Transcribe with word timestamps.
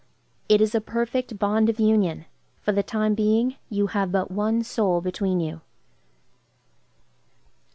It 0.49 0.61
is 0.61 0.73
a 0.73 0.81
perfect 0.81 1.37
bond 1.37 1.69
of 1.69 1.79
union; 1.79 2.25
for 2.63 2.71
the 2.71 2.81
time 2.81 3.13
being, 3.13 3.57
you 3.69 3.85
have 3.93 4.11
but 4.11 4.31
one 4.31 4.63
soul 4.63 4.99
between 4.99 5.39
you. 5.39 5.61